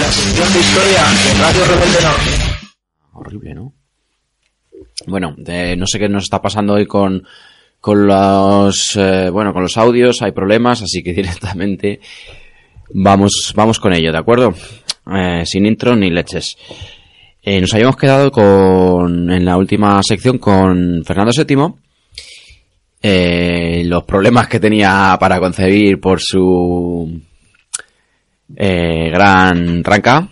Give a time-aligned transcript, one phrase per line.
[0.00, 1.98] La sección de historia de Radio Rebelde.
[3.12, 3.74] Horrible, ¿no?
[5.06, 7.22] Bueno, no sé qué nos está pasando hoy con,
[7.80, 12.00] con los, eh, bueno, con los audios, hay problemas, así que directamente
[12.90, 14.54] vamos, vamos con ello, ¿de acuerdo?
[15.14, 16.56] Eh, sin intro ni leches.
[17.42, 21.74] Eh, nos habíamos quedado con, en la última sección con Fernando VII,
[23.84, 27.20] los problemas que tenía para concebir por su
[28.56, 30.28] eh, gran ranca.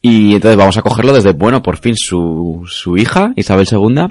[0.00, 4.06] Y entonces vamos a cogerlo desde, bueno, por fin su, su hija, Isabel II.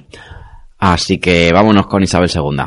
[0.80, 2.64] Así que vámonos con Isabel II.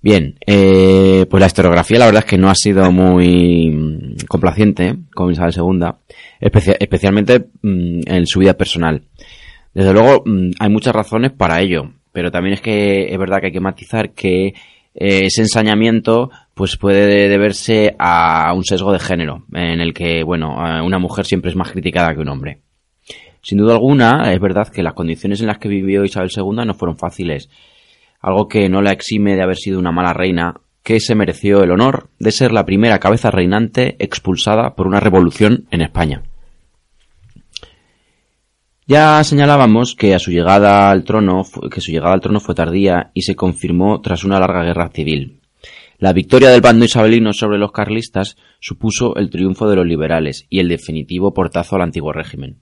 [0.00, 5.32] Bien, eh, pues la historiografía la verdad es que no ha sido muy complaciente con
[5.32, 5.88] Isabel II,
[6.40, 9.02] especia- especialmente mm, en su vida personal.
[9.74, 13.46] Desde luego mm, hay muchas razones para ello, pero también es que es verdad que
[13.46, 19.44] hay que matizar que eh, ese ensañamiento pues puede deberse a un sesgo de género,
[19.52, 22.62] en el que, bueno, eh, una mujer siempre es más criticada que un hombre.
[23.42, 26.74] Sin duda alguna, es verdad que las condiciones en las que vivió Isabel II no
[26.74, 27.48] fueron fáciles,
[28.20, 31.70] algo que no la exime de haber sido una mala reina, que se mereció el
[31.70, 36.22] honor de ser la primera cabeza reinante expulsada por una revolución en España.
[38.88, 43.20] Ya señalábamos que su llegada al trono, que su llegada al trono fue tardía y
[43.20, 45.42] se confirmó tras una larga guerra civil.
[45.98, 50.60] La victoria del bando isabelino sobre los carlistas supuso el triunfo de los liberales y
[50.60, 52.60] el definitivo portazo al antiguo régimen.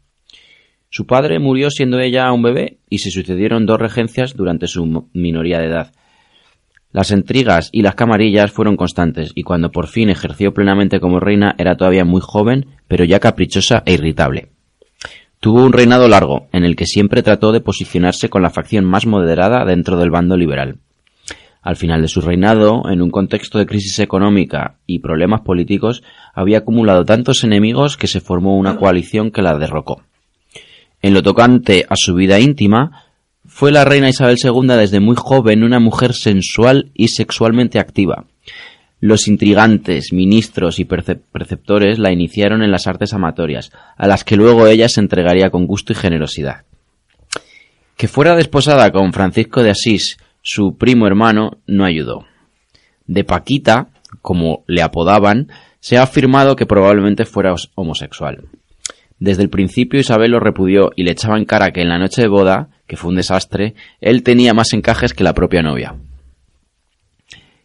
[0.91, 5.61] Su padre murió siendo ella un bebé y se sucedieron dos regencias durante su minoría
[5.61, 5.93] de edad.
[6.91, 11.55] Las intrigas y las camarillas fueron constantes y cuando por fin ejerció plenamente como reina
[11.57, 14.56] era todavía muy joven, pero ya caprichosa e irritable.
[15.41, 19.07] Tuvo un reinado largo, en el que siempre trató de posicionarse con la facción más
[19.07, 20.79] moderada dentro del bando liberal.
[21.63, 26.03] Al final de su reinado, en un contexto de crisis económica y problemas políticos,
[26.33, 30.03] había acumulado tantos enemigos que se formó una coalición que la derrocó.
[31.03, 33.05] En lo tocante a su vida íntima,
[33.45, 38.27] fue la reina Isabel II desde muy joven una mujer sensual y sexualmente activa.
[39.01, 44.67] Los intrigantes, ministros y preceptores la iniciaron en las artes amatorias, a las que luego
[44.67, 46.63] ella se entregaría con gusto y generosidad.
[47.97, 52.25] Que fuera desposada con Francisco de Asís, su primo hermano, no ayudó.
[53.07, 53.89] De Paquita,
[54.23, 55.49] como le apodaban,
[55.81, 58.45] se ha afirmado que probablemente fuera os- homosexual.
[59.19, 62.23] Desde el principio Isabel lo repudió y le echaba en cara que en la noche
[62.23, 65.95] de boda, que fue un desastre, él tenía más encajes que la propia novia.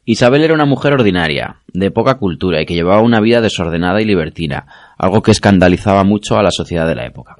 [0.05, 4.05] Isabel era una mujer ordinaria, de poca cultura y que llevaba una vida desordenada y
[4.05, 4.65] libertina,
[4.97, 7.37] algo que escandalizaba mucho a la sociedad de la época.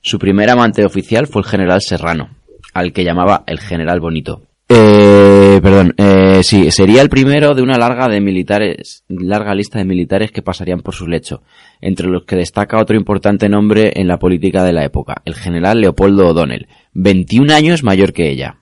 [0.00, 2.30] Su primer amante oficial fue el general Serrano,
[2.72, 4.42] al que llamaba el general bonito.
[4.68, 9.84] Eh, perdón, eh, sí, sería el primero de una larga de militares, larga lista de
[9.84, 11.42] militares que pasarían por su lecho,
[11.80, 15.80] entre los que destaca otro importante nombre en la política de la época, el general
[15.80, 18.58] Leopoldo O'Donnell, 21 años mayor que ella.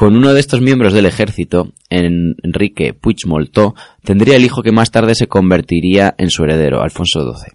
[0.00, 4.90] Con uno de estos miembros del ejército, en Enrique Puigmoltó, tendría el hijo que más
[4.90, 7.52] tarde se convertiría en su heredero, Alfonso XII.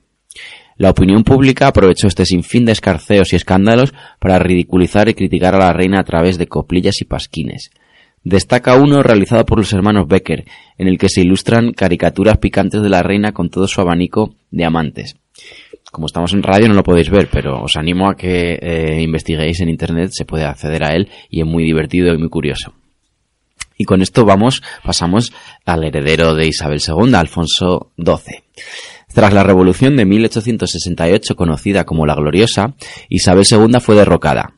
[0.77, 5.57] La opinión pública aprovechó este sinfín de escarceos y escándalos para ridiculizar y criticar a
[5.57, 7.71] la reina a través de coplillas y pasquines.
[8.23, 10.45] Destaca uno realizado por los hermanos Becker,
[10.77, 14.65] en el que se ilustran caricaturas picantes de la reina con todo su abanico de
[14.65, 15.15] amantes.
[15.95, 19.61] Como estamos en radio no lo podéis ver, pero os animo a que eh, investiguéis
[19.61, 22.73] en internet, se puede acceder a él y es muy divertido y muy curioso.
[23.77, 25.31] Y con esto vamos, pasamos
[25.63, 28.43] al heredero de Isabel II, Alfonso XII.
[29.13, 32.75] Tras la revolución de 1868, conocida como la Gloriosa,
[33.07, 34.55] Isabel II fue derrocada.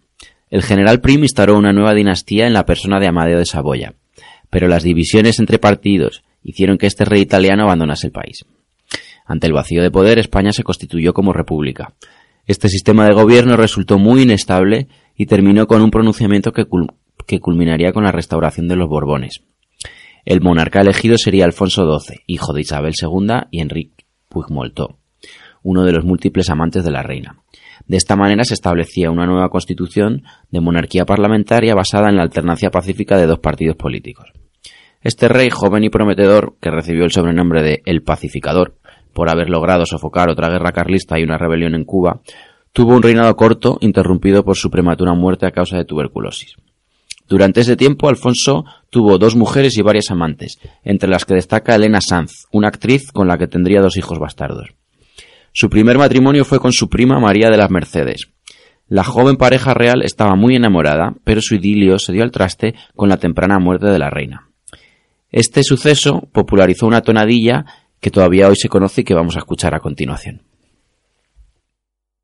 [0.50, 3.94] El general Prim instauró una nueva dinastía en la persona de Amadeo de Saboya,
[4.50, 8.44] pero las divisiones entre partidos hicieron que este rey italiano abandonase el país.
[9.28, 11.94] Ante el vacío de poder, España se constituyó como república.
[12.46, 16.94] Este sistema de gobierno resultó muy inestable y terminó con un pronunciamiento que, cul-
[17.26, 19.42] que culminaría con la restauración de los Borbones.
[20.24, 24.98] El monarca elegido sería Alfonso XII, hijo de Isabel II y Enrique Puigmoltó,
[25.64, 27.42] uno de los múltiples amantes de la reina.
[27.86, 32.72] De esta manera se establecía una nueva constitución de monarquía parlamentaria basada en la alternancia
[32.72, 34.28] pacífica de dos partidos políticos.
[35.02, 38.77] Este rey joven y prometedor, que recibió el sobrenombre de El Pacificador,
[39.18, 42.22] por haber logrado sofocar otra guerra carlista y una rebelión en Cuba,
[42.72, 46.54] tuvo un reinado corto interrumpido por su prematura muerte a causa de tuberculosis.
[47.28, 52.00] Durante ese tiempo, Alfonso tuvo dos mujeres y varias amantes, entre las que destaca Elena
[52.00, 54.70] Sanz, una actriz con la que tendría dos hijos bastardos.
[55.52, 58.30] Su primer matrimonio fue con su prima María de las Mercedes.
[58.88, 63.10] La joven pareja real estaba muy enamorada, pero su idilio se dio al traste con
[63.10, 64.52] la temprana muerte de la reina.
[65.32, 67.66] Este suceso popularizó una tonadilla
[68.00, 70.42] que todavía hoy se conoce y que vamos a escuchar a continuación.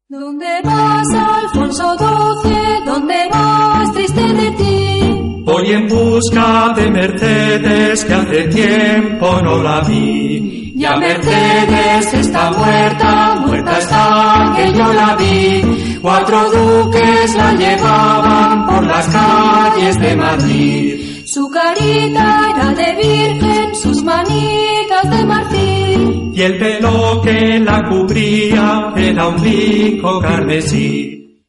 [0.08, 2.86] ¿Dónde vas, Alfonso XII?
[2.86, 5.44] ¿Dónde vas, triste de ti?
[5.44, 10.74] Voy en busca de Mercedes que hace tiempo no la vi.
[10.76, 15.98] Ya Mercedes está muerta, muerta está que yo la vi.
[16.02, 21.26] Cuatro duques la llevaban por las calles de Madrid.
[21.26, 26.32] Su carita era de virgen, sus manitas de marfil.
[26.36, 31.44] Y el pelo que la cubría era un rico carmesí.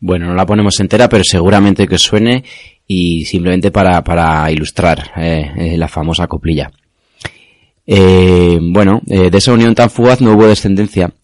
[0.00, 2.44] Bueno, no la ponemos entera, pero seguramente que suene
[2.86, 6.70] y simplemente para, para ilustrar eh, eh, la famosa coplilla.
[7.86, 11.14] Eh, bueno, de esa unión tan fugaz no hubo descendencia,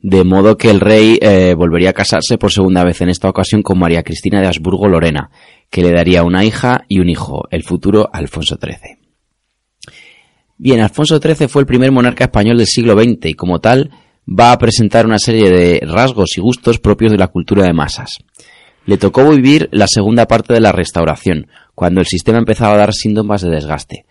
[0.00, 1.18] de modo que el rey
[1.54, 5.30] volvería a casarse por segunda vez en esta ocasión con María Cristina de Habsburgo Lorena,
[5.70, 8.97] que le daría una hija y un hijo, el futuro Alfonso XIII.
[10.60, 13.92] Bien, Alfonso XIII fue el primer monarca español del siglo XX y como tal
[14.28, 18.18] va a presentar una serie de rasgos y gustos propios de la cultura de masas.
[18.84, 21.46] Le tocó vivir la segunda parte de la restauración,
[21.76, 24.04] cuando el sistema empezaba a dar síntomas de desgaste.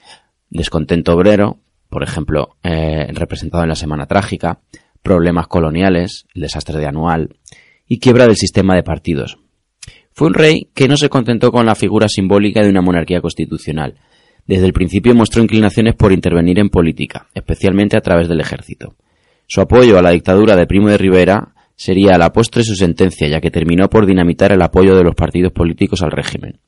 [0.50, 1.60] Descontento obrero,
[1.90, 4.62] por ejemplo, eh, representado en la Semana Trágica,
[5.04, 7.36] problemas coloniales, el desastre de anual
[7.88, 9.38] y quiebra del sistema de partidos.
[10.14, 13.96] Fue un rey que no se contentó con la figura simbólica de una monarquía constitucional.
[14.48, 18.96] Desde el principio mostró inclinaciones por intervenir en política, especialmente a través del ejército.
[19.46, 23.28] Su apoyo a la dictadura de Primo de Rivera sería a la postre su sentencia,
[23.28, 26.60] ya que terminó por dinamitar el apoyo de los partidos políticos al régimen.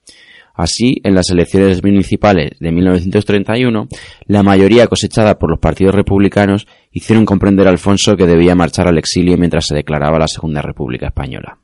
[0.53, 3.87] Así, en las elecciones municipales de 1931,
[4.25, 8.97] la mayoría cosechada por los partidos republicanos hicieron comprender a Alfonso que debía marchar al
[8.97, 11.59] exilio mientras se declaraba la Segunda República Española.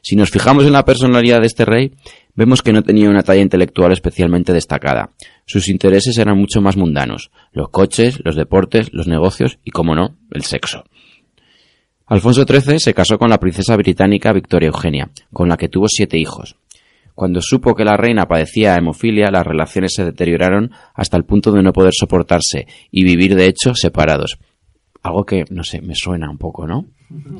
[0.00, 1.92] Si nos fijamos en la personalidad de este rey,
[2.40, 5.10] vemos que no tenía una talla intelectual especialmente destacada.
[5.44, 10.16] Sus intereses eran mucho más mundanos, los coches, los deportes, los negocios y, como no,
[10.30, 10.84] el sexo.
[12.06, 16.16] Alfonso XIII se casó con la princesa británica Victoria Eugenia, con la que tuvo siete
[16.16, 16.56] hijos.
[17.14, 21.62] Cuando supo que la reina padecía hemofilia, las relaciones se deterioraron hasta el punto de
[21.62, 24.38] no poder soportarse y vivir de hecho separados.
[25.02, 26.86] Algo que, no sé, me suena un poco, ¿no?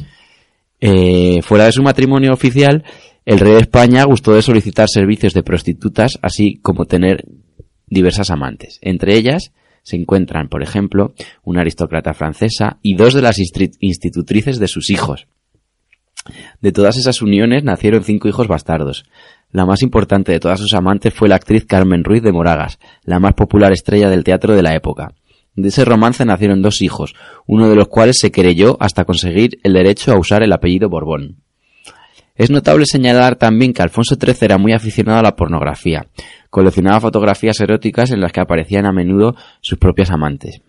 [0.83, 2.85] Eh, fuera de su matrimonio oficial,
[3.25, 7.25] el rey de España gustó de solicitar servicios de prostitutas, así como tener
[7.87, 8.79] diversas amantes.
[8.83, 9.53] Entre ellas
[9.83, 15.27] se encuentran, por ejemplo, una aristócrata francesa y dos de las institutrices de sus hijos.
[16.61, 19.05] De todas esas uniones nacieron cinco hijos bastardos.
[19.51, 23.19] La más importante de todas sus amantes fue la actriz Carmen Ruiz de Moragas, la
[23.19, 25.15] más popular estrella del teatro de la época.
[25.57, 27.15] De ese romance nacieron dos hijos,
[27.47, 31.39] uno de los cuales se querelló hasta conseguir el derecho a usar el apellido Borbón.
[32.41, 36.07] Es notable señalar también que Alfonso XIII era muy aficionado a la pornografía.
[36.49, 40.63] Coleccionaba fotografías eróticas en las que aparecían a menudo sus propias amantes.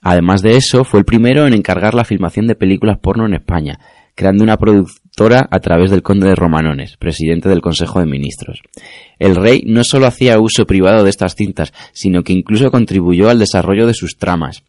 [0.00, 3.78] Además de eso, fue el primero en encargar la filmación de películas porno en España,
[4.14, 8.62] creando una productora a través del conde de Romanones, presidente del Consejo de Ministros.
[9.18, 13.38] El rey no solo hacía uso privado de estas cintas, sino que incluso contribuyó al
[13.38, 14.64] desarrollo de sus tramas.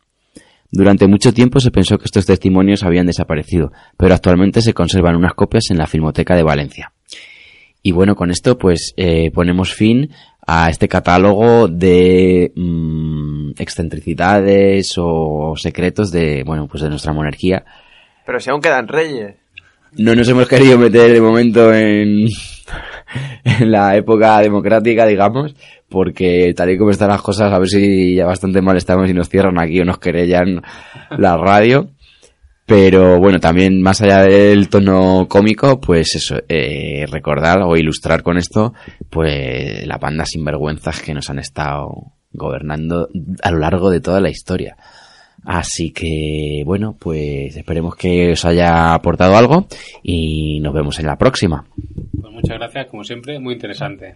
[0.75, 5.33] Durante mucho tiempo se pensó que estos testimonios habían desaparecido, pero actualmente se conservan unas
[5.33, 6.91] copias en la Filmoteca de Valencia.
[7.81, 10.09] Y bueno, con esto pues eh, ponemos fin
[10.45, 17.65] a este catálogo de mm, excentricidades o secretos de bueno pues de nuestra monarquía
[18.25, 19.35] pero si aún quedan reyes.
[19.97, 22.27] No nos hemos querido meter de momento en,
[23.43, 25.55] en la época democrática, digamos,
[25.89, 29.13] porque tal y como están las cosas, a ver si ya bastante mal estamos y
[29.13, 30.61] nos cierran aquí o nos querellan
[31.17, 31.89] la radio.
[32.65, 38.37] Pero bueno, también más allá del tono cómico, pues eso, eh, recordar o ilustrar con
[38.37, 38.73] esto,
[39.11, 43.07] pues la banda sinvergüenzas que nos han estado gobernando
[43.43, 44.75] a lo largo de toda la historia.
[45.43, 49.67] Así que, bueno, pues esperemos que os haya aportado algo
[50.01, 51.65] y nos vemos en la próxima.
[52.19, 54.15] Pues muchas gracias, como siempre, muy interesante.